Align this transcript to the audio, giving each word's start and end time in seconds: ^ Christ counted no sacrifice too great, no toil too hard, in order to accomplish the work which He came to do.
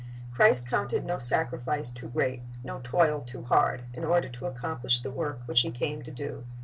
^ 0.29 0.33
Christ 0.33 0.67
counted 0.67 1.05
no 1.05 1.19
sacrifice 1.19 1.91
too 1.91 2.09
great, 2.09 2.41
no 2.63 2.79
toil 2.81 3.21
too 3.21 3.43
hard, 3.43 3.83
in 3.93 4.03
order 4.03 4.29
to 4.29 4.47
accomplish 4.47 4.99
the 4.99 5.11
work 5.11 5.41
which 5.45 5.61
He 5.61 5.69
came 5.69 6.01
to 6.01 6.09
do. 6.09 6.43